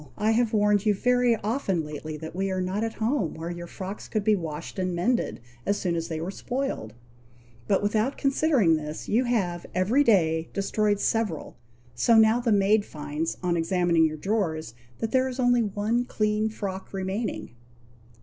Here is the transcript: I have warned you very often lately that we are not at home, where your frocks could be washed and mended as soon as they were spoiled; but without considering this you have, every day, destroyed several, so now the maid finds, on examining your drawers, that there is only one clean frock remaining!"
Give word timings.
I 0.17 0.31
have 0.31 0.51
warned 0.51 0.87
you 0.87 0.95
very 0.95 1.35
often 1.43 1.85
lately 1.85 2.17
that 2.17 2.35
we 2.35 2.49
are 2.49 2.59
not 2.59 2.83
at 2.83 2.95
home, 2.95 3.35
where 3.35 3.51
your 3.51 3.67
frocks 3.67 4.07
could 4.07 4.23
be 4.23 4.35
washed 4.35 4.79
and 4.79 4.95
mended 4.95 5.39
as 5.63 5.77
soon 5.77 5.95
as 5.95 6.07
they 6.07 6.19
were 6.19 6.31
spoiled; 6.31 6.95
but 7.67 7.83
without 7.83 8.17
considering 8.17 8.77
this 8.77 9.07
you 9.07 9.25
have, 9.25 9.67
every 9.75 10.03
day, 10.03 10.49
destroyed 10.53 10.99
several, 10.99 11.55
so 11.93 12.15
now 12.17 12.39
the 12.39 12.51
maid 12.51 12.83
finds, 12.83 13.37
on 13.43 13.55
examining 13.55 14.07
your 14.07 14.17
drawers, 14.17 14.73
that 14.97 15.11
there 15.11 15.29
is 15.29 15.39
only 15.39 15.61
one 15.61 16.05
clean 16.05 16.49
frock 16.49 16.91
remaining!" 16.93 17.51